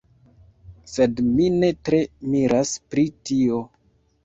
[0.93, 2.01] Sed mi ne tre
[2.33, 3.63] miras pri tio.